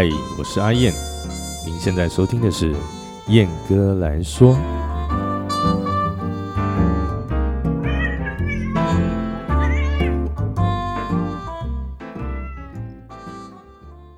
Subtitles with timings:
[0.00, 0.08] 嗨，
[0.38, 0.94] 我是阿燕，
[1.66, 2.72] 您现在收听的是
[3.26, 4.54] 燕哥来说。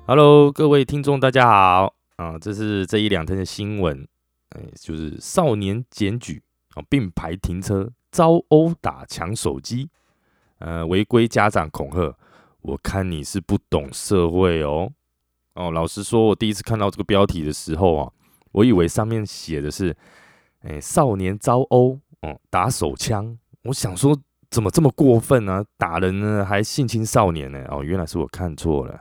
[0.05, 2.37] Hello，各位听众，大家好啊！
[2.37, 4.07] 这是这一两天的新闻，
[4.49, 6.43] 哎，就是少年检举
[6.75, 9.89] 啊，并排停车遭殴打抢手机，
[10.59, 12.15] 呃，违规家长恐吓，
[12.61, 14.91] 我看你是不懂社会哦。
[15.55, 18.11] 哦，老实说，我第一次看到这个标题的时候啊，
[18.51, 19.95] 我以为上面写的是，
[20.61, 24.17] 哎，少年遭殴，哦，打手枪，我想说
[24.49, 25.63] 怎么这么过分呢？
[25.77, 27.65] 打人呢，还性侵少年呢？
[27.69, 28.99] 哦，原来是我看错了。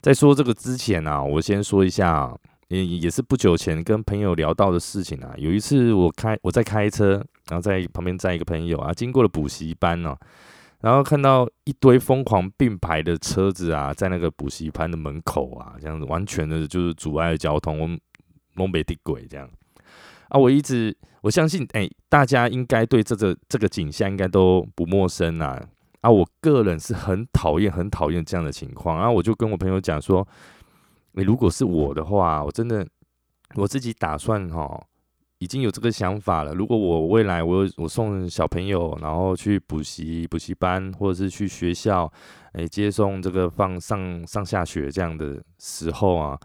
[0.00, 2.34] 在说这个之前啊，我先说一下，
[2.68, 5.34] 也也是不久前跟朋友聊到的事情啊。
[5.36, 7.14] 有一次我开我在开车，
[7.48, 10.16] 然后在旁边载一个朋友啊，经过了补习班呢，
[10.80, 17.98] 然后看到一堆疯狂并排的车子啊，在那个补习班的门口啊，这样子完全的就是阻碍交通，我
[18.54, 19.48] 蒙北地鬼这样
[20.28, 20.38] 啊。
[20.38, 25.60] 我一直我相信，哎，大家应该对这个这个景象应该都不陌生啊。
[26.00, 28.98] 啊，我个人是很讨厌、很讨厌这样的情况。
[28.98, 30.26] 然后我就跟我朋友讲说
[31.10, 32.86] ：“你如果是我的话，我真的
[33.56, 34.80] 我自己打算哈，
[35.38, 36.54] 已经有这个想法了。
[36.54, 42.10] 如果我未来我我送小朋友，然后去补习补习班，或者是去学校，
[42.52, 46.38] 哎，接送这个放上上下学这样的时候啊，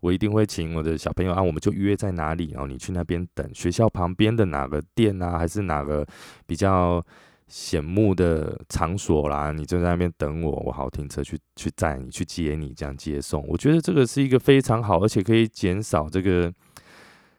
[0.00, 6.06] 我一定会请我的小朋友啊，我们就约在哪里，然后你去那边等学校旁边的哪个店啊，还是哪个
[6.46, 7.04] 比较。”
[7.46, 13.46] 显目的场所啦，你就在那边等我，我好停车去去载你去接你，这样接送。
[13.46, 16.50] 我觉得这个是一个非常好，而且可以减少这个，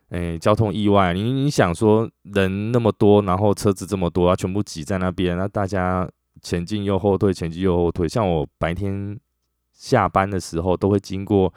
[0.09, 1.14] 诶，交通意外。
[1.14, 6.09] 你你想说人那么多，然后车子这么多，啊，全部挤在那边，那大家
[6.42, 8.08] 前进又后退，前进又后退。
[8.08, 9.20] 像我白天
[9.73, 11.53] 下班的时候，都会经过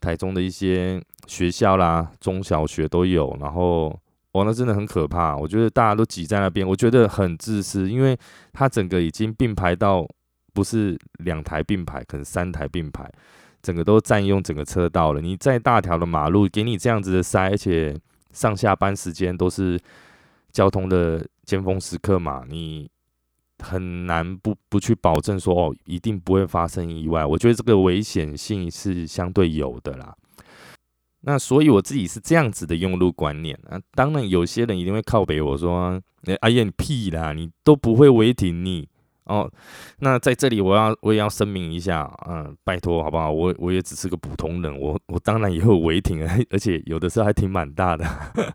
[0.00, 3.98] 台中的一些学校啦，中小学都有，然后。
[4.34, 5.36] 哦，那真的很可怕。
[5.36, 8.18] 我觉得大家都挤在那边，我觉得很自私，因为
[8.52, 10.04] 它整个已经并排到
[10.52, 13.08] 不是两台并排，可能三台并排，
[13.64, 15.22] 整个都占用整个车道了。
[15.22, 17.98] 你在大条的马路给你这样子的塞，而且
[18.30, 19.80] 上下班时间都是
[20.52, 22.90] 交通的尖峰时刻嘛，你
[23.60, 27.24] 很难不不去保证说哦，一定不会发生意外。
[27.24, 30.14] 我觉得这个危险性是相对有的啦。
[31.22, 35.98] 那所以我自己是这样子的用路观念啊，当然有些人一定会靠北我说，
[36.40, 38.86] 哎呀你屁啦，你都不会违停你
[39.24, 39.50] 哦。
[39.98, 43.30] 那在这里我要我也要声明一下，嗯，拜托好不好？
[43.30, 48.04] 我我也只是个普通人，我我当然也有违停， 而且有的时候还挺蛮大的，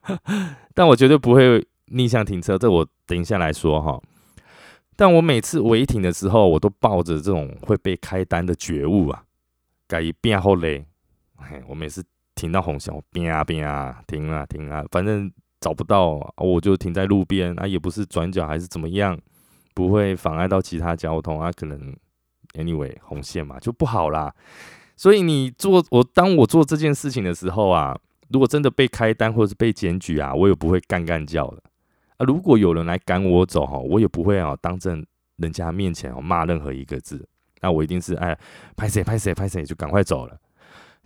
[0.74, 4.02] 但我绝对不会逆向停车，这我等一下来说哈。
[4.96, 9.24] 但我每次违停的时候，我都抱着这种会被开单的觉悟啊，
[9.88, 10.86] 改变后嘞，
[11.68, 12.04] 我每次。
[12.36, 19.20] 停到红线，边啊变啊，停啊停啊，反正找不到，我就停在路边啊，也不是转角还是怎么样，
[19.80, 21.50] 不会妨碍到其他交通啊。
[21.54, 21.96] 可能
[22.56, 24.34] anyway 红线嘛就不好啦。
[24.98, 27.98] 所以你做我当我做这件事情的时候啊，
[28.28, 31.64] 如果真的被开单或者是被检举啊，我也不会干干叫的
[32.18, 32.26] 啊。
[32.26, 34.94] 如果有人来赶我走哈，我也不会啊当着
[35.38, 37.26] 人家面前哦骂任何一个字，
[37.62, 38.38] 那我一定是哎
[38.76, 40.38] 拍谁拍谁拍谁就赶快走了。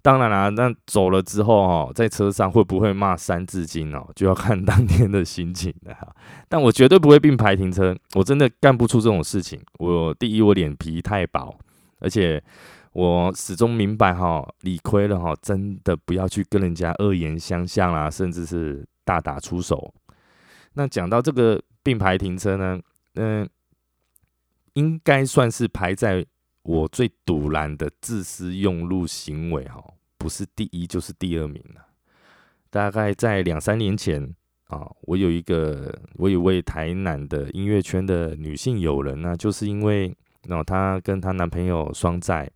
[0.03, 6.05] 当然啦，那走了之后哈，在车上会不会骂三字经哦，就要看当天的心情了哈。
[6.49, 9.57] 但我绝对不会并排停车，我真的干不出这种事情。
[9.79, 11.57] 我第一，我脸皮太薄，
[11.99, 12.43] 而且
[12.91, 19.93] 我始终明白哈，理亏了哈，真的不要去跟人家恶言相向啦，甚至是大打出手。
[20.73, 22.77] 那讲到这个并排停车呢，
[23.15, 23.49] 嗯，
[24.73, 26.25] 应该算是排在。
[26.63, 29.83] 我最堵拦的自私用路行为，哈，
[30.17, 31.61] 不是第一就是第二名。
[32.69, 34.33] 大概在两三年前
[34.67, 40.15] 啊，我有一个我有位台南的音乐圈的女性友人呢，就是因为
[40.47, 42.49] 然后她跟她男朋友双载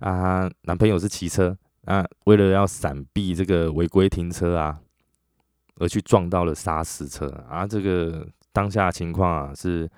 [0.00, 1.56] 啊，男朋友是骑车
[1.86, 4.78] 啊，为了要闪避这个违规停车啊，
[5.76, 9.90] 而去撞到了砂石车啊，这个当下情况啊是。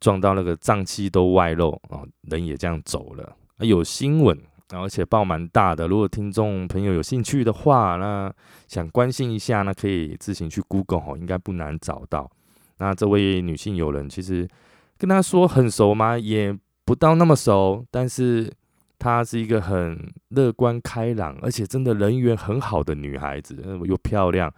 [0.00, 3.64] 撞到那个脏器都外露啊，人也这样走了啊。
[3.64, 4.36] 有新闻，
[4.70, 5.86] 而且报蛮大的。
[5.86, 8.32] 如果听众朋友有兴趣的话，那
[8.66, 12.30] 想关心一下，那可以自行去 Google 哦，应该不难找到。
[12.78, 14.48] 那这位女性友人，其实
[14.96, 16.18] 跟她说很熟吗？
[16.18, 16.56] 也
[16.86, 18.50] 不到那么熟，但是
[18.98, 24.50] 她是一个很乐观开朗，而且真的人缘很好的女孩子，又漂亮，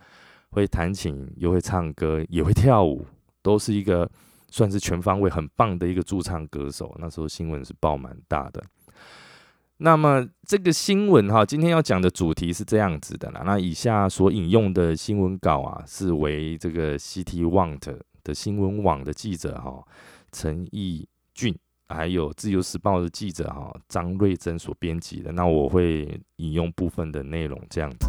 [0.51, 3.05] 会弹琴，又会唱歌，也会跳舞，
[3.43, 4.09] 都是一个。
[4.53, 8.63] 算是全方位很棒的一个驻唱歌手，那时候新闻是报蛮大的。
[9.79, 13.43] 那么这个新闻哈，今天要讲的主题是这样子的啦。
[13.45, 19.83] 那以下所引用的新闻稿啊，是为这个 CT Want 的新闻网的记者哈
[20.31, 21.59] 陈义俊，
[21.89, 25.33] 还有自由时报的记者哈张瑞珍所编辑的。
[25.33, 28.07] 那我会引用部分的内容这样子。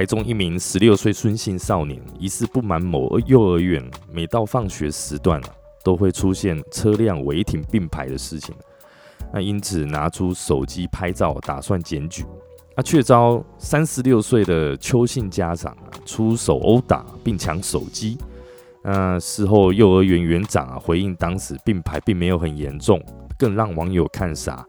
[0.00, 5.50] 台中一名十六岁孙姓少年，疑似不满某幼儿园，每到放学时段啊。
[5.84, 8.54] 都会出现车辆违停并排的事情，
[9.30, 12.24] 那因此拿出手机拍照，打算检举，
[12.74, 18.16] 那却遭三十六岁的邱姓家长啊出手殴打并抢手机。
[18.82, 22.98] 那事后幼儿园园长啊回应，当时并排并没有很严重，
[23.38, 24.66] 更让网友看傻。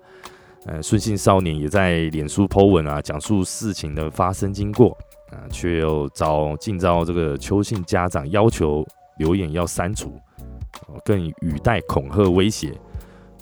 [0.66, 4.98] 呃，孙姓少年也在脸书 po 文啊，讲述事情的发生经过
[5.32, 8.86] 啊，却又遭竟遭这个邱姓家长要求
[9.18, 10.14] 留言要删除。
[11.06, 12.78] 更语带恐吓威胁，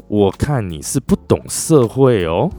[0.08, 2.50] 我看你是不懂社会哦。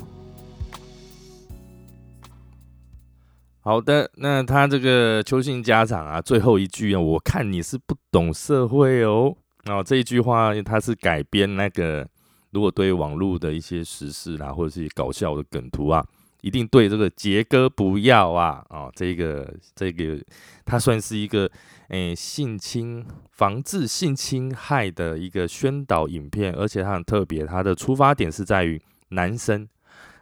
[3.60, 9.36] 好的，那他这个邱姓家长啊，最后一句啊，我看你是不懂社会哦。
[9.66, 12.08] 哦，这一句话他是改编那个，
[12.50, 16.04] 如果对网络的一些时事啦，或者是搞笑的梗图啊。
[16.42, 18.90] 一定对这个杰哥不要啊啊！
[18.94, 20.19] 这个这个，
[20.64, 21.50] 它算是一个
[21.88, 29.69] 诶性侵防治性侵害的一个宣导影片，而且它很特别，它的出发点是在于男生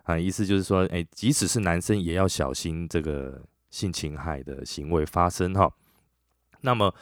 [0.02, 5.70] 啊，意思就是说，诶，即使是男生也要小心这个性侵害的行为发生哈。
[6.62, 6.92] 那么，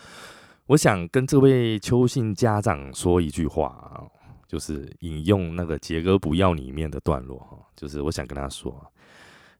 [0.66, 4.04] 我想跟这位邱姓家长说一句话啊，
[4.46, 8.92] 就是引用那个杰哥不要里面的段落哈，就是我想跟他说。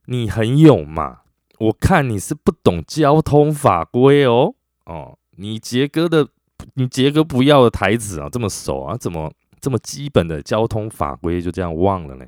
[0.09, 1.19] 你很勇嘛？
[1.59, 4.53] 我看你是不懂交通法规哦。
[4.85, 6.27] 哦，你杰哥的，
[6.75, 8.95] 你杰哥不要的台子啊，这么熟啊？
[8.95, 12.25] 怎么这么基本的交通法规就这样忘了呢？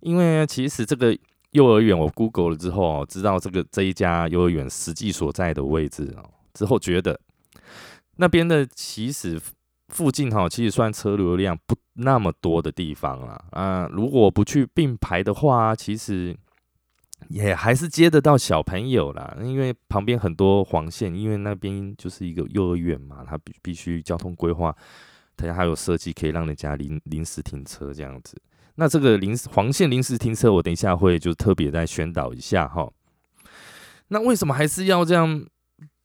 [0.00, 1.18] 因为其实这个
[1.50, 7.18] 幼儿园我 Google 了之后，知道这个这一家幼儿园实际所在的位置哦，之后觉得
[8.16, 9.40] 那边的其实
[9.88, 13.88] 附近哈，其实算车流量不那么多的地方了啊。
[13.90, 16.36] 如果不去并排的话，其实。
[17.28, 24.74] 也还是接得到小朋友啦，因为旁边很多黄线，因为那边就是一个幼儿园嘛，它必必须交通规划，
[25.36, 28.40] 它还有设计可以让人家临临时停车这样子。
[28.76, 32.90] 那这个临时黄线临时停车，我等一下会就特别再宣导一下哈。
[34.08, 35.44] 那为什么还是要这样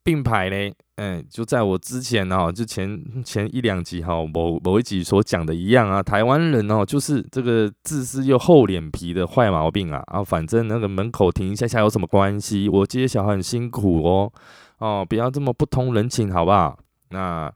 [0.04, 0.74] 并排嘞？
[0.96, 12.68] 嗯，就在我之前哦，就前前一两集哈，某某一集所讲的一样啊，台湾人哦，就是这个自私又厚脸皮的坏毛病啊啊，反正那个门口停一下下有什么关系？
[12.68, 14.32] 我接小孩很辛苦哦
[14.78, 16.78] 哦，不要这么不通人情好不好？
[17.10, 17.52] 那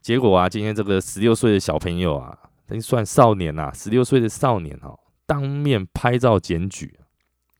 [0.00, 2.36] 结果啊，今天这个十六岁的小朋友啊，
[2.66, 6.98] 等于算少年呐，十六岁的少年哦，当面拍照检举，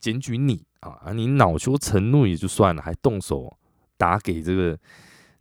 [0.00, 3.52] 检举你啊，你恼羞成怒也就算了，还动手
[3.98, 4.78] 打给这个。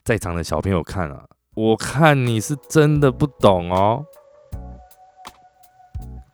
[0.03, 4.05] 在场的小朋友看啊，我看你是真的不懂哦。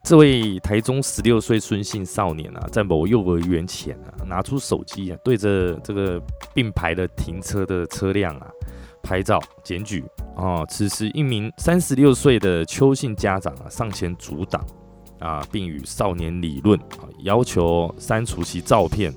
[0.03, 6.21] 这位台中十六岁孙姓少年啊，在某幼儿园前啊，拿出手机啊，对着这个
[6.53, 8.47] 并排的停车的车辆啊
[9.01, 10.05] 拍照检举
[10.35, 10.63] 哦。
[10.69, 14.63] 此时，一名三十六岁的邱姓家长啊上前阻挡
[15.17, 19.11] 啊，并与少年理论啊，要求删除其照片。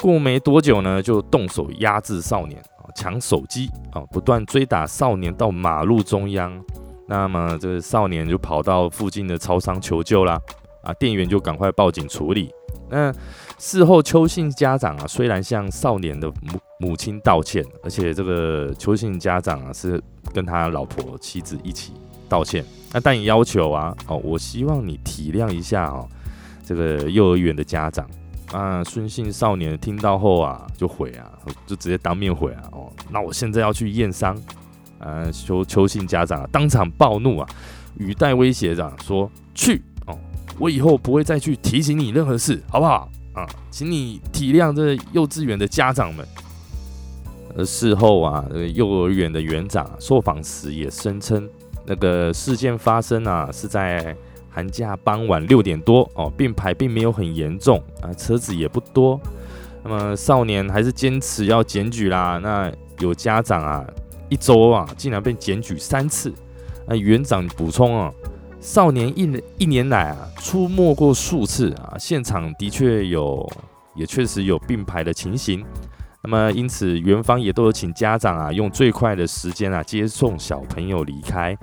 [0.00, 2.88] 过没多久呢，就动手压制少年啊。
[2.94, 6.52] 抢手机啊，不断追打少年到马路中央，
[7.06, 10.40] 那么这个少年就跑到附近的超商求救啦。
[10.82, 12.50] 啊，店员就赶快报警处理。
[12.88, 13.14] 那
[13.58, 20.02] 事后邱姓家长啊，虽然向少年的母母亲道歉，而且这个邱姓家长啊是
[20.34, 21.92] 跟他老婆妻子一起
[22.28, 26.08] 道歉，那但也要求啊，哦，我希望你体谅一下哦，
[26.64, 28.08] 这个幼儿园的家长。
[28.52, 31.30] 啊，孙姓少年听到后啊，就悔啊，
[31.66, 32.62] 就直接当面悔啊！
[32.72, 34.36] 哦，那我现在要去验伤。
[34.98, 37.48] 啊，邱邱姓家长当场暴怒啊，
[37.96, 40.18] 语带威胁着说：“去哦，
[40.58, 43.08] 我以后不会再去提醒你任何事，好不好？
[43.32, 46.26] 啊，请你体谅这幼稚园的家长们。”
[47.56, 51.48] 而事后啊，幼儿园的园长受访时也声称，
[51.86, 54.14] 那个事件发生啊是在。
[54.50, 59.18] 寒假傍晚六点多哦，并排并没有很严重啊，车子也不多。
[59.82, 62.38] 那么少年还是坚持要检举啦。
[62.42, 63.86] 那有家长啊，
[64.28, 66.34] 一周啊竟然被检举三次。
[66.86, 68.12] 那园长补充啊，
[68.60, 73.48] 少年一一年来啊出没过数次啊，现场的确有，
[73.94, 75.64] 也确实有并排的情形。
[76.22, 81.56] 那么因此园方也都有请家长啊，用最快的时间啊接送小朋友离开。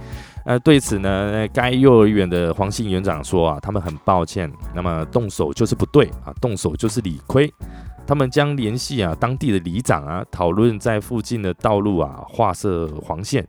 [0.48, 7.54] 呃，对此呢，该幼儿园的黄姓园长说啊，他们很抱歉，那么动手就是不对啊，动手就是理亏。
[8.08, 13.46] 他们将联系啊当地的里长啊，讨论在附近的道路啊划设黄线。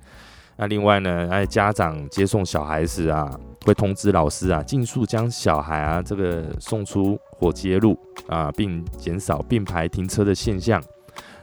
[0.57, 3.31] 那另外呢，哎，家长接送小孩时啊，
[3.65, 10.83] 会通知老师啊，尽速将小孩啊这个送出或接入啊，并减少并排停车的现象。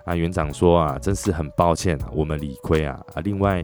[0.04, 3.00] 啊，园长说啊，真是很抱歉，我们理亏啊。
[3.14, 3.64] 啊，另外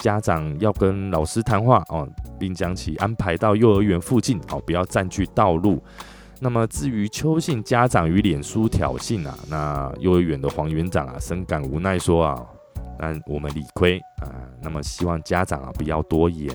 [0.00, 5.80] 家长要跟老师谈话哦，并将其安排到幼儿园附近哦，不要占据道路。
[6.40, 12.44] 那么至于邱姓家长与脸书挑衅啊，那幼儿园的黄园长啊，深感无奈说啊。
[12.98, 14.28] 那我们理亏啊，
[14.62, 16.48] 那么希望家长啊不要多言。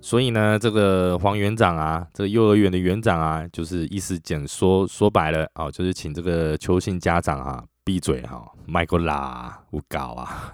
[0.00, 10.52] 所以呢，这个黄园长啊，这个幼儿园的园长啊，就是意思简说说白了哦，就是请这个邱姓家长啊闭嘴哈，麦过啦，我搞啊。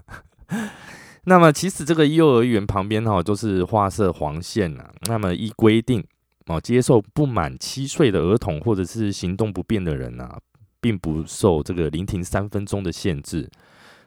[1.24, 6.04] 那么其实这个幼儿园旁边哈都是画设黄线啊，那么依规定
[6.46, 10.38] 哦，接受不满七岁的儿童或者是行动不便的人啊，
[10.80, 13.48] 并不受这个临停三分钟的限制。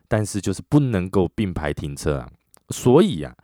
[0.07, 2.29] 但是就是不能够并排停车啊，
[2.69, 3.35] 所以呀，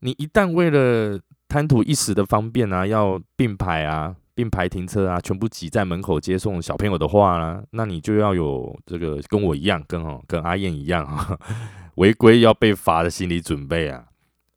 [0.00, 11.38] 你一旦为了贪图一时的方便啊，要并排啊，并排停车啊，全部挤在门口接送小朋友的话呢，那你就要有这个跟我一样，跟哦跟阿燕一样啊，
[11.98, 14.06] 违规要被罚的心理准备啊。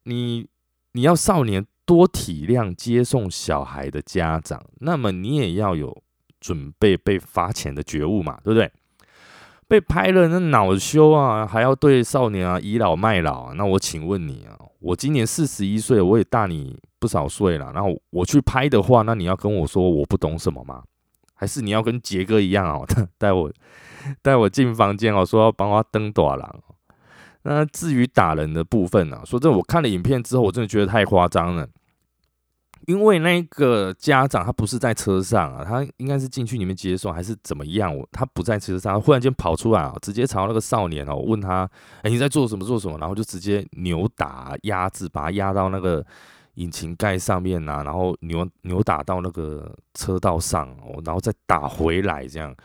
[0.04, 0.48] 你
[0.94, 6.02] 你要少年多体谅接送小孩的家长，那么你也要有
[6.40, 8.72] 准备被罚钱的觉悟嘛，对不对？
[9.68, 13.54] 被拍了，那恼羞啊，还要对少年啊倚老卖老啊？
[13.56, 17.72] 那我请问你啊，我今年四十一岁，我也大你不少岁了。
[17.74, 20.84] 然后我去拍的话，那你要跟我说我不懂什么吗？
[21.34, 22.86] 还是你要跟杰哥一样哦，
[23.18, 23.52] 带我
[24.22, 26.64] 带我进房间哦，说要帮我登短廊？
[27.44, 29.22] 那至于打人的部分呢？
[29.26, 31.68] 说真的，我看了影片之后，我真的觉得太夸张了。
[32.88, 37.96] 因为那个家长他不是在车上啊，他应该是进去里面接送还是怎么样？
[37.96, 41.70] 我他不在车上，忽然间跑出来啊，直接朝那个少年哦问他
[42.02, 42.66] ：“哎，你在做什么？
[42.66, 46.04] 做什么？”然后就直接扭打压制，把他压到那个
[46.56, 52.56] 引擎盖上面啊，然后扭扭打到那个车道上哦，然后再打回来这样。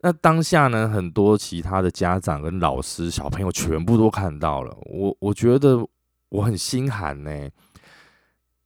[0.00, 5.84] 那当下呢，很多其他的家长跟老师、小朋友全部都看到了，我我觉得
[6.28, 7.48] 我很心寒呢。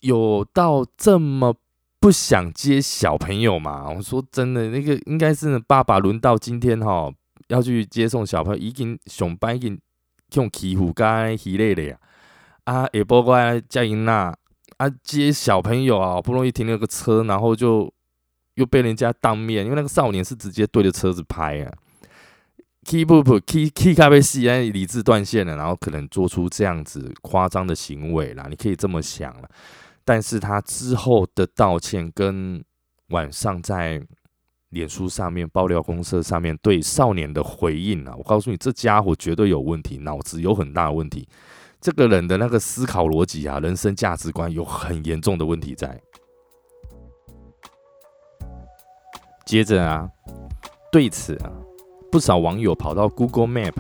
[0.01, 1.55] 有到这么
[2.01, 3.87] 不想接小朋友吗？
[3.95, 7.13] 我说真的，那个应该是爸爸轮到今天哈，
[7.49, 9.79] 要去接送小朋友，已经上班已经
[10.35, 11.99] 用欺负该系列的呀。
[12.65, 14.35] 啊，也包括佳音娜
[14.79, 17.93] 啊，接小朋友啊，好不容易停了个车，然后就
[18.54, 21.73] 又被人家当面，因为那个少年是直接对着车子拍啊
[22.85, 29.49] ，keep 不不 keep keep 咖啡戏，理智断线了，然后可能做出这样子夸张的行为啦，你可以这么想了。
[30.04, 32.62] 但是他之后的道歉跟
[33.09, 34.02] 晚上在
[34.71, 41.28] 脸书上面爆料公社上面对少年的回应啊，我告诉你，这家伙绝对有问题，脑子有很大的问题。
[41.80, 46.00] 这个人的那个思考逻辑啊，人生价值观有很严重的问题在。
[49.50, 50.09] 接着啊，
[50.92, 51.50] 对此啊，
[52.09, 53.75] 不少网友跑到 Google Map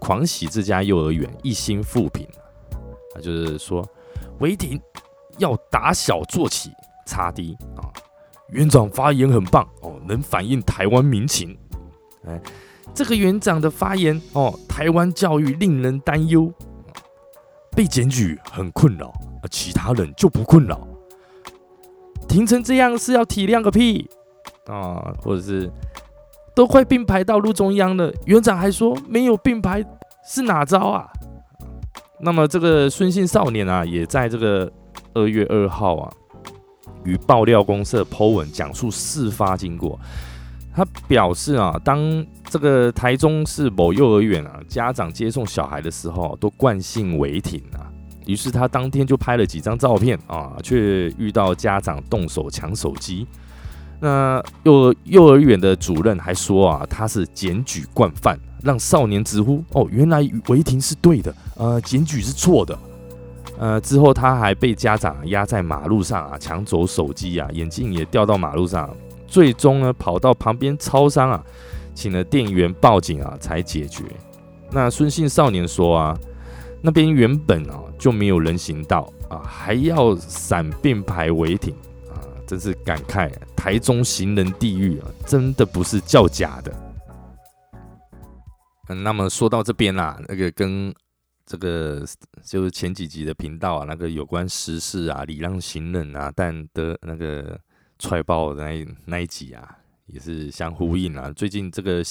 [0.00, 2.26] 狂喜这家幼儿园，一心复评
[3.14, 3.88] 啊，就是说
[4.40, 4.80] 违停。
[5.38, 6.70] 要打小做起，
[7.06, 7.88] 擦低啊！
[8.48, 11.56] 园长发言很棒哦，能反映台湾民情。
[12.26, 12.38] 哎，
[12.92, 16.52] 这个园长的发言哦，台湾教育令人担忧，
[17.70, 19.10] 被检举很困扰，
[19.50, 20.86] 其他人就不困扰。
[22.28, 24.10] 停成这样是要体谅个屁
[24.66, 25.14] 啊！
[25.20, 25.70] 或者是
[26.54, 29.84] 都快并排到路中央了，园长还说没有并排
[30.24, 31.08] 是哪招啊？
[32.20, 34.70] 那么这个孙姓少年啊，也在这个。
[35.14, 36.10] 二月二号啊，
[37.04, 40.00] 与爆料公社 Po 文讲述事发经过。
[40.74, 47.92] 他表示啊，当这个台中市某幼儿园啊，家长接送小孩的时候，都惯性违停啊。
[48.24, 53.26] 于是他当天就拍了几张照片啊，却遇到家长动手抢手机。
[54.04, 62.76] 那幼幼儿园的主任还说啊，他是检举惯犯，让少年直呼哦，原来违停是对的，呃，检举是错的。
[63.60, 68.90] 呃，之后他还被家长压在马路上啊，抢走手机啊，眼镜也掉到马路上，
[69.28, 71.40] 最终呢跑到旁边超商啊，
[71.94, 74.02] 请了店员报警啊，才解决。
[74.72, 76.18] 那孙姓少年说啊，
[76.80, 81.72] 那边原本啊就没有人行道啊，还要闪并排违停，
[82.52, 86.70] 真是感慨台中行人地狱啊，真的不是叫假的
[88.90, 90.94] 嗯，那么说到这边啦，那个跟
[91.46, 92.04] 这个
[92.44, 97.58] 就是前几集的频道啊，那个有关时事啊、礼让行人啊，但的那个
[97.98, 101.32] 踹爆的那那一集啊，也是相呼应啊。
[101.32, 102.02] 最近这个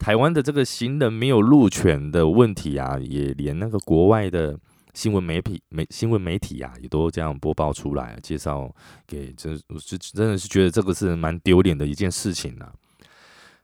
[0.00, 4.58] 台湾的这个行人没有路权的问题啊，也连那个国外的
[5.00, 8.70] 新闻媒体、媒新闻媒体啊，也都这样播报出来，介绍
[9.06, 12.70] 给这，我是真的是觉得这个是蛮丢脸的一件事情啊。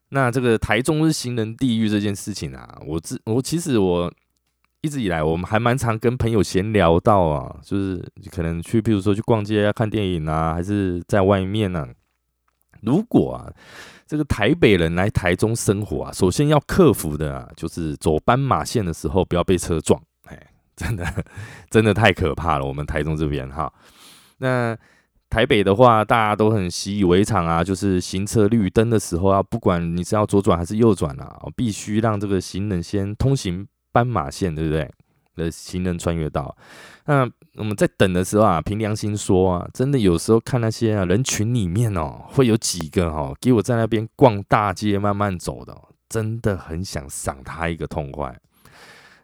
[0.09, 4.11] 那这个台中是行人地狱这件事情啊，我自我其实我
[4.81, 11.87] 一直以来我们还蛮常跟朋友闲聊到啊，就是可能去，比如说去逛街啊、看电影啊，还是在外面呢。
[12.81, 13.53] 如果啊，
[14.07, 20.01] 这个台北人来台中生活啊，首先要克服的啊，就是走斑马线的时候不要被车撞，
[20.77, 21.25] 真的
[21.71, 22.65] 真的太可怕了。
[22.65, 23.73] 我们台中这边哈，
[24.39, 24.77] 那。
[25.29, 34.89] 台北的话，大家都很习以为常啊，就是行车绿灯的时候啊，不管你是要左转还是右转啊，必须让这个行人先通行斑马线，对不对？
[35.35, 36.57] 的行人穿越道。
[37.07, 45.77] 那我们在等的时候啊，凭良心说啊，真的有时候看那些啊人群里面哦，会有几个哈，给我在那边逛大街慢慢走的，
[46.09, 48.39] 真的很想赏他一个痛快。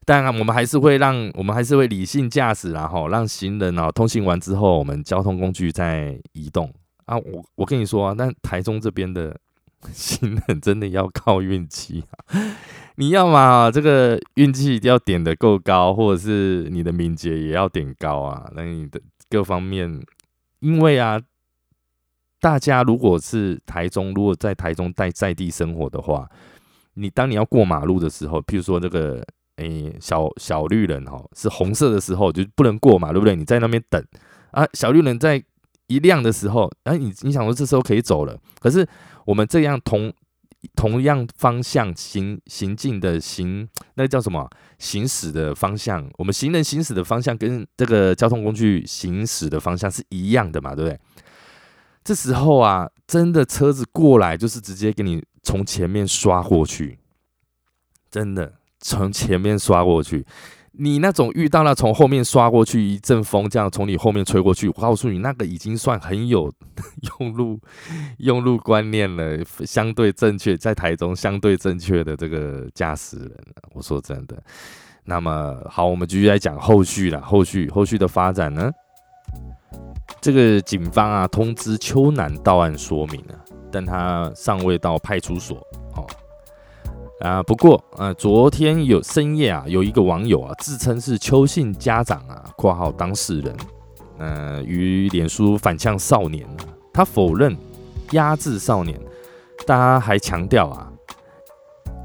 [0.05, 6.69] 当然，我们还是会让我们还是会理性驾驶，然后让行人啊通行完之后，我们交通工具再移动
[7.05, 7.17] 啊。
[7.17, 9.39] 我我跟你说啊，但台中这边的
[9.93, 12.35] 行人真的要靠运气啊！
[12.97, 18.51] 你要嘛这个运气要点的够高，或者是你的敏捷也要点高啊。
[18.57, 20.03] 那你的各方面，
[20.59, 21.21] 因为啊，
[22.41, 26.29] 大家如果是台中，如果在台中待在地生活的话，
[26.95, 29.25] 你当你要过马路的时候，譬如说这个。
[29.57, 33.37] 诶，小小绿人哈是红色的时候就不能过嘛，对不对？
[33.37, 34.03] 你在那边等
[34.51, 35.43] 啊，小绿人在
[35.87, 38.87] 一亮的时候，哎，你你想说这时候可以走了，可是
[39.27, 40.13] 我们这样同
[40.75, 44.49] 同样方向行行进的行，那叫什么？
[44.79, 50.99] 行驶的方向，我们行人行驶的方向跟这个交通工具行驶的方向是一样的嘛，对不对？
[52.03, 56.99] 这时候啊，真的车子过来就是直接给你从前面刷过去，
[58.11, 58.55] 真的。
[58.83, 60.27] 从前面刷过去，
[60.73, 66.53] 你那种遇到了从后面刷过去一阵风，这样从你后面吹过去，我告诉你，那个已经算很有
[67.21, 67.61] 用路
[68.19, 73.33] 用路观念了，相对正确，在台中相对正确的这个驾驶人
[73.73, 74.43] 我说真的，
[75.05, 78.71] 那么好，我们继续来讲后续了，后续后续的发展呢？
[80.21, 83.35] 这个警方啊通知邱南到案说明啊，
[83.71, 85.61] 但他尚未到派出所。
[87.23, 93.57] 啊，不过，呃，昨天有深夜啊，有一个网友啊，自称是邱姓家长啊（括号当事人），
[94.19, 96.45] 呃，于脸书反向少年，
[96.93, 97.57] 他否认
[98.11, 99.01] 压制少年，
[99.65, 100.91] 大家还强调啊，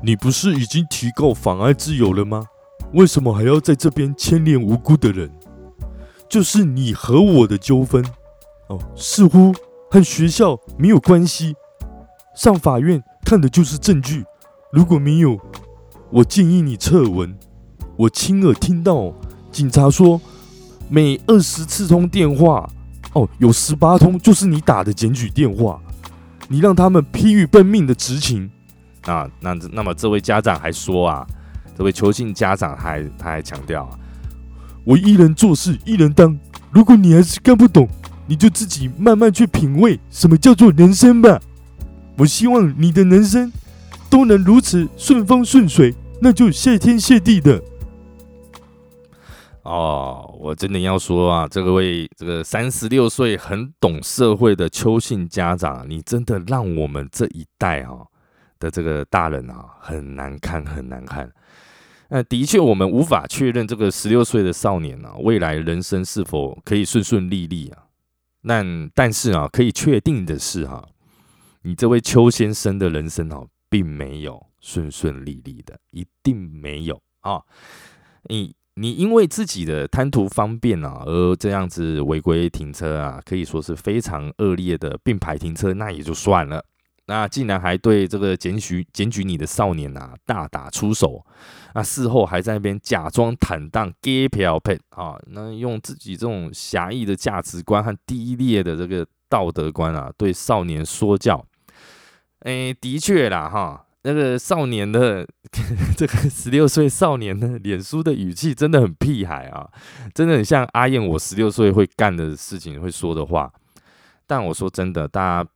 [0.03, 2.45] 你不是已经提告妨碍自由了吗？
[2.93, 5.32] 为什么还要在这边牵连无辜的人？
[6.30, 8.06] 就是你和我的纠纷
[8.67, 9.51] 哦，似乎
[9.89, 11.56] 和学校没有关系，
[12.36, 14.23] 上法院看的就是证据。
[14.71, 15.39] 如果没有，
[16.12, 17.34] 我建议你撤文。
[17.95, 19.13] 我亲耳听到
[19.51, 20.19] 警察说，
[20.89, 22.69] 每二十次通电话，
[23.13, 25.80] 哦，有十八通就是你打的检举电话。
[26.49, 28.49] 你让他们疲于奔命的执勤
[29.03, 29.30] 啊？
[29.39, 31.25] 那那么这位家长还说啊，
[31.77, 33.97] 这位求信家长还他还强调啊，
[34.84, 36.38] 我一人做事一人当。
[36.71, 37.88] 如果你还是看不懂，
[38.27, 41.39] 你就自己慢慢去品味什么叫做人生吧。
[42.17, 43.51] 我希望你的人生。
[44.10, 47.62] 都能如此顺风顺水，那就谢天谢地的。
[49.63, 58.00] 哦，我真的要说啊，这位这个三十六岁很懂社会的邱姓家长，你真的让我们这一代啊
[58.60, 61.30] 的这个大人啊很难看，很难看。
[62.08, 67.84] 那的确，我们无法确认这个十六岁的少年啊未来人生是否可以顺顺利利啊。
[68.48, 70.88] 但但是啊，可以确定的是哈，
[71.63, 73.46] 你这位邱先生的人生哦。
[73.69, 77.41] 并没有顺顺利利的，一定没有啊！
[78.30, 86.63] 你你因为自己的贪图方便啊，而这样子违规停车啊，可以说是非常恶劣的并排停车，那也就算了。
[87.10, 91.25] 那竟然还对这个检举检举你的少年啊大打出手，
[91.73, 101.46] 那事后还在那边假装坦荡，gay 漂配啊，那用自己这种狭义的价值观和低劣的这个道德观啊，对少年说教。
[102.39, 105.28] 哎，的确啦，哈，那个少年的
[105.97, 109.69] 这个十六岁少年的脸书的语气真的很屁孩啊，
[110.13, 113.52] 真的很像阿燕我十六岁会干的事情会说的话。
[114.26, 115.50] 但我说真的，大家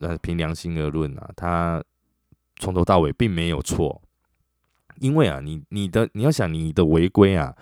[0.00, 1.82] 呃凭良心而论啊，他
[2.58, 4.02] 从头到尾并没有错。
[4.98, 7.54] 因为啊，你你的你要想你的违规啊，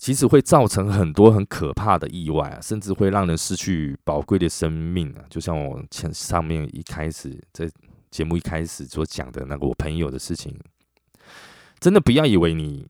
[0.00, 5.20] 其实会造成很多很可怕的意外啊，甚至会让人失去宝贵的生命啊。
[5.28, 7.70] 就像我前上面一开始在
[8.10, 10.58] 节目一开始所讲的那个我朋友的事情，
[11.78, 12.88] 真的不要以为你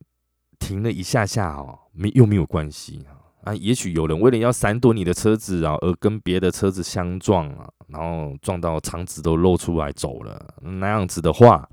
[0.61, 3.18] 停了一下下哦，没又没有关系啊。
[3.42, 11.68] 啊，也许有人为了要闪躲你的车子啊，而跟别的车子相撞啊，然后撞到肠子都露出来走了，那样子的话，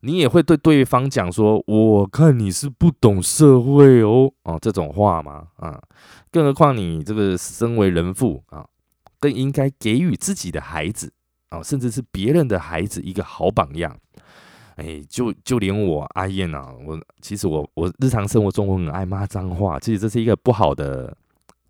[0.00, 5.48] 你也会对对方讲说：“我看你是不懂社会哦，哦这种话吗？
[5.56, 5.80] 啊，
[6.30, 8.66] 更何况你这个身为人父啊，
[9.18, 11.12] 更应该给予自己的孩子
[11.48, 13.96] 啊，甚至是别人的孩子一个好榜样。”
[14.76, 21.16] 哎，就就连我阿燕呐，我其实我我日常生活中我很爱骂脏话，其实这是一个不好的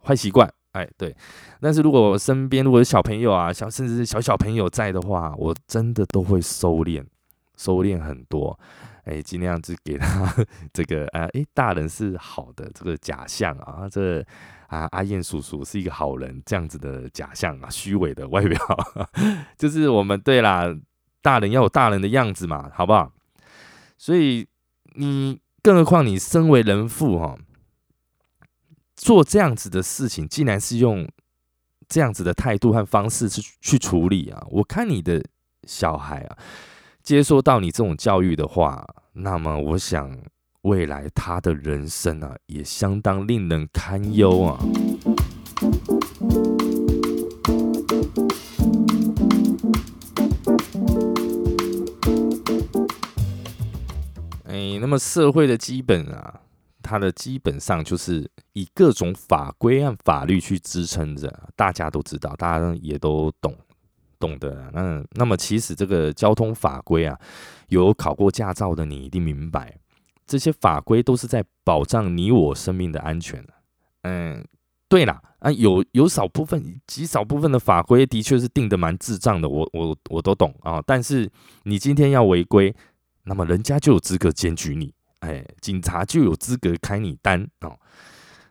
[0.02, 0.52] 坏习惯。
[0.72, 1.16] 哎，对，
[1.60, 7.02] 但是如果身边如果有小朋友啊，小甚至是小小朋友在的话，我真的都会收敛，
[7.56, 8.58] 收敛很多。
[9.04, 10.34] 哎，尽量是给他
[10.72, 14.20] 这个呃，哎，大人是好的这个假象啊，这
[14.66, 18.58] 啊阿燕叔叔是一个好人这样子的假象啊，虚伪的外表，
[19.56, 20.76] 就是我们对啦。
[21.22, 23.12] 大人要有大人的样子嘛，好不好？
[23.98, 24.46] 所以
[24.94, 27.36] 你，更何况你身为人父哈，
[28.94, 31.10] 做这样子的事情，竟然是用
[31.88, 34.46] 这样子的态度和方式去去处理啊！
[34.50, 35.20] 我看你的
[35.64, 36.38] 小孩啊，
[37.06, 40.10] 接受到你这种教育的话，那么我想
[40.62, 44.58] 未来他的人生啊，也相当令人堪忧啊。
[54.46, 56.40] 哎那么社会的基本啊，
[56.82, 63.56] 它的基本上就是以各种法规和法律去支撑着，大家都知道，大家也都懂
[64.18, 64.70] 懂得。
[64.72, 67.18] 那那么其实这个交通法规啊，
[67.68, 69.78] 有考过驾照的你一定明白，
[70.26, 73.44] 这些法规都是在保障你我生命的安全。
[74.02, 74.44] 嗯，
[74.88, 80.82] 对啦，啊，有有少部分极少部分的法规的确是定的蛮智障的，我我我都懂啊。
[80.86, 81.30] 但是
[81.64, 82.74] 你今天要违规。
[83.28, 87.76] 那么人家就有资格检举你，哎，警察就有资格开你单哦。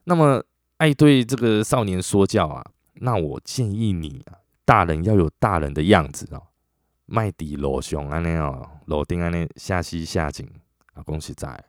[0.03, 0.43] 那么
[0.79, 2.61] 爱对这个少年说教啊，
[2.95, 6.41] 那我建议你啊，大人要有大人的样子哦，
[7.05, 10.45] 麦迪罗雄安尼哦，罗丁安尼下西下井
[10.95, 11.63] 啊，恭喜在。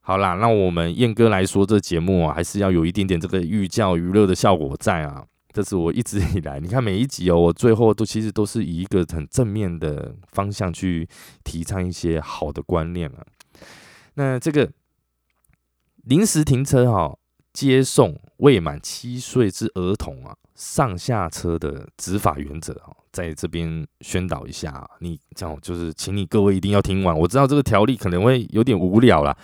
[0.00, 5.26] 好啦，那我们燕哥来说，这节目啊，还是要有一点点这个寓教于乐的效果在啊。
[5.52, 11.08] 这是我一直以来，你看每一集哦，我最后都其实都是以一个很正面的方向去
[11.44, 13.24] 提倡一些好的观念啊。
[14.14, 14.70] 那这个
[16.02, 17.16] 临时停车哈，
[17.52, 24.86] 接送未满七岁之儿童啊上下车的执法原则啊，在这边宣导一下。
[25.00, 27.18] 你这样就是，请你各位一定要听完。
[27.18, 29.34] 我知道这个条例可能会有点无聊啦。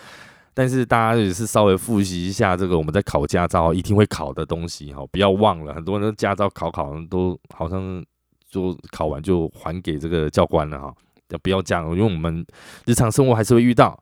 [0.53, 5.73] 但是大家也是稍微复习一下这个我们在考驾照一定会考的东西哈，不要忘了。
[5.73, 8.05] 很多人驾照考考都好像
[8.47, 10.93] 就考完就还给这个教官了哈，
[11.29, 11.89] 要不要这样？
[11.91, 12.45] 因为我们
[12.85, 13.97] 日常生活还是会遇到。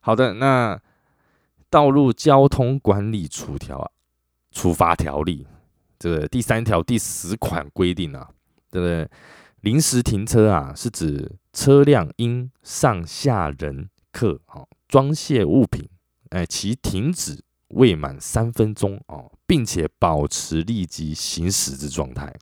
[0.00, 0.80] 好的，那
[1.68, 3.90] 道路交通管理处条啊
[4.50, 5.46] 处罚条例
[5.98, 8.28] 这个第三条第十款规定啊，
[8.70, 9.08] 这个
[9.60, 14.66] 临时停车啊，是指车辆因上下人客哈。
[14.88, 15.88] 装卸物品，
[16.30, 22.34] 哎，其停止未满三分钟哦，并且保持立即行驶之状态。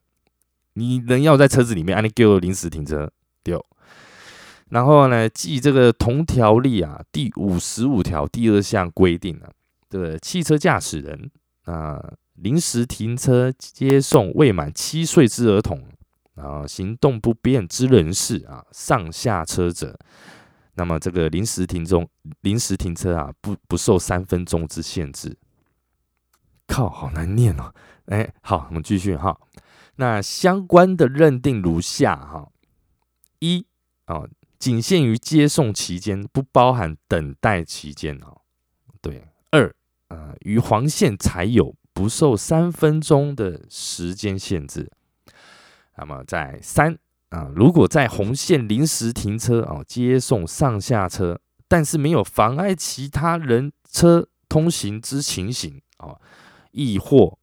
[0.73, 3.13] 你人要在车子里面，按你给我临时停车
[3.45, 3.63] 丢。
[4.71, 9.51] 然后呢，记这个同条例啊第五十五条第二项规定啊，
[9.91, 11.31] 这个汽车驾驶人
[11.71, 12.03] 啊
[12.35, 15.83] 临时停车接送未满七岁之儿童，
[16.37, 19.99] 啊行动不便之人士啊上下车者。
[20.75, 22.09] 那么这个临时停中
[22.43, 25.37] 临时停车啊，不不受三分钟之限制。
[26.69, 27.75] 靠，好难念哦。
[28.07, 29.37] 哎，好，我们继续哈。
[29.97, 32.49] 那相关的认定如下哈：
[33.41, 33.67] 一
[34.05, 34.23] 啊，
[34.59, 38.43] 仅限于接送期间，不包含等待期间哦。
[39.01, 39.28] 对。
[40.09, 44.91] 二啊，于黄线才有不受三分钟的时间限制。
[45.97, 46.99] 那么在三。
[47.31, 56.17] 啊，如果在红线临时停车啊，接送上下车，但是没有妨碍其他人车通行之情形啊，
[56.71, 57.39] 亦或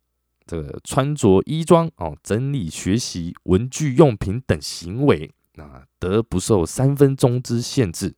[0.47, 8.15] 这个穿着衣装哦，整理学习文具用品等行为啊，得不受三分钟之限制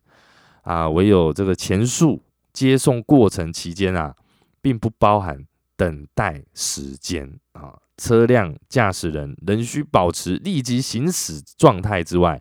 [0.62, 2.22] 啊，唯有这个前述
[2.54, 4.16] 接送过程期间啊，
[4.60, 7.78] 并不包含等待时间啊。
[7.96, 12.40] 车辆驾驶人仍需保持立即行驶状态之外，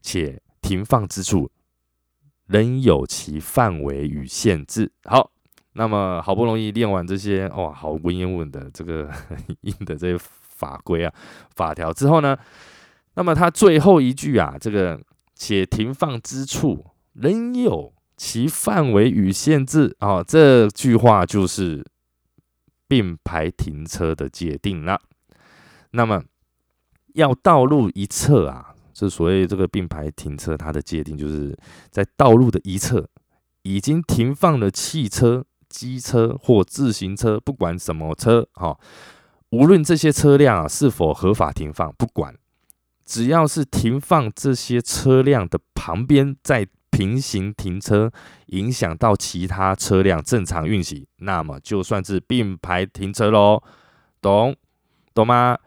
[0.00, 1.50] 且停放之处
[2.46, 4.92] 仍有其范围与限制。
[5.02, 5.32] 好，
[5.72, 9.10] 那么好不容易练完这些哇，好文言文的这个
[9.62, 11.12] 硬的这些法规啊、
[11.56, 12.38] 法条之后呢，
[13.14, 15.00] 那么它最后一句啊，这个
[15.34, 21.84] 且停放之处仍有其范围与限制啊，这句话就是
[22.88, 25.00] 并排停车的界定了。
[25.90, 26.24] 那么
[27.14, 28.72] 要道路一侧啊。
[28.98, 31.54] 是所谓这个并排停车，它的界定就是
[31.90, 33.06] 在道路的一侧
[33.60, 38.78] 已经停放了汽车、机车或自行车，不管什么车，哈，
[39.50, 42.34] 无论这些车辆啊是否合法停放，不管，
[43.04, 48.10] 只要是停放这些车辆的旁边在平行停车，
[48.46, 53.62] 影响到其他车辆正常运行，那么就算是并排停车喽，
[54.22, 54.56] 懂
[55.12, 55.58] 懂吗？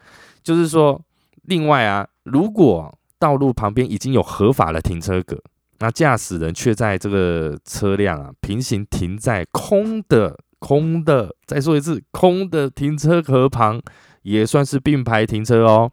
[0.41, 0.99] 就是说，
[1.43, 5.39] 另外啊，如果道路旁边已经有合法的停车格，
[5.77, 13.79] 那驾驶人却在这个车辆啊平行停在空的空的，再说一次，空的停车格旁，
[14.23, 15.91] 也算是并排停车哦。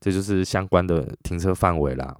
[0.00, 2.16] 这就是相关的停车范围啦。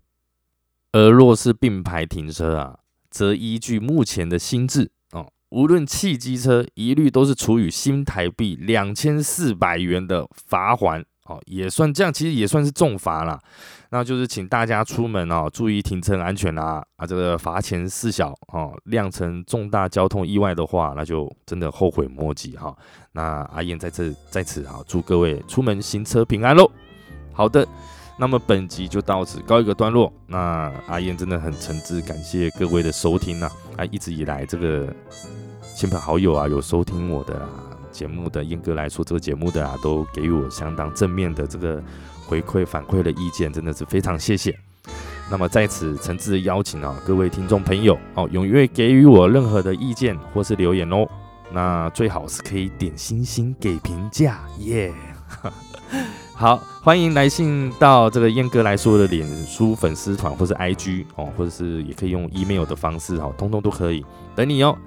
[0.92, 2.78] 而若是并排停车啊，
[3.10, 11.04] 则依据目前的新制哦，无论汽机车，一律都是处以新台币两千四百元的罚款。
[11.28, 13.38] 哦，也算这样，其实也算是重罚啦。
[13.90, 16.82] 那就是请大家出门哦，注意停车安全啦。
[16.96, 22.74] 啊，这个罚钱事小哦，酿成重大交通意外的话，那就真的后悔莫及哈。
[23.12, 26.66] 那阿燕在这在此啊，祝各位出门行车平安喽。
[27.34, 27.68] 好的，
[28.18, 30.12] 那么本集就到此告一个段落。
[30.26, 33.48] 那阿燕真的很诚挚感谢各位的收听呐。
[33.76, 34.92] 啊，一直以来这个
[35.76, 37.48] 亲朋好友啊，有收听我的啦。
[37.92, 41.82] 节目的燕哥来说，这个节目的啊，都给予我相当正面的这个
[42.26, 44.56] 回馈反馈的意见，真的是非常谢谢。
[45.30, 51.06] 那么在此诚挚邀请啊，各位听众朋友哦，踊跃给予我任何的意见或是留言哦。
[51.50, 54.92] 那最好是可以点星星给评价耶。
[56.38, 64.78] 好，欢迎来信到这个燕哥来说的脸书粉丝团或是 IG 哦，或者是也可以用 email 的方式哦，通通都可以等你哦。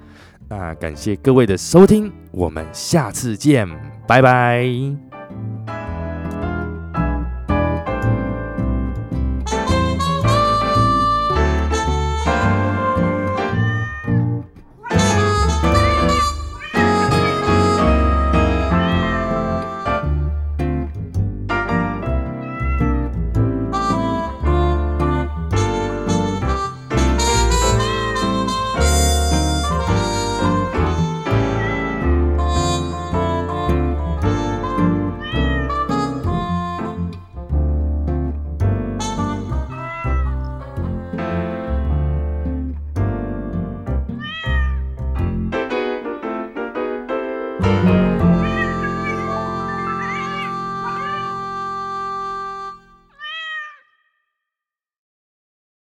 [0.48, 3.68] 那感谢各位的收听，我们下次见，
[4.06, 4.66] 拜拜。